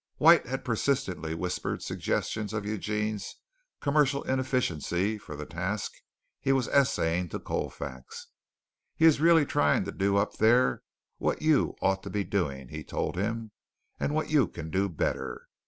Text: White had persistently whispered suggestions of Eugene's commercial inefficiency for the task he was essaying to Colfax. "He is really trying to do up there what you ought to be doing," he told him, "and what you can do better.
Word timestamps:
White 0.17 0.47
had 0.47 0.65
persistently 0.65 1.35
whispered 1.35 1.83
suggestions 1.83 2.53
of 2.53 2.65
Eugene's 2.65 3.35
commercial 3.81 4.23
inefficiency 4.23 5.19
for 5.19 5.35
the 5.35 5.45
task 5.45 5.91
he 6.39 6.51
was 6.51 6.67
essaying 6.69 7.29
to 7.29 7.39
Colfax. 7.39 8.25
"He 8.95 9.05
is 9.05 9.21
really 9.21 9.45
trying 9.45 9.85
to 9.85 9.91
do 9.91 10.17
up 10.17 10.37
there 10.37 10.81
what 11.19 11.43
you 11.43 11.75
ought 11.83 12.01
to 12.01 12.09
be 12.09 12.23
doing," 12.23 12.69
he 12.69 12.83
told 12.83 13.15
him, 13.15 13.51
"and 13.99 14.15
what 14.15 14.31
you 14.31 14.47
can 14.47 14.71
do 14.71 14.89
better. 14.89 15.47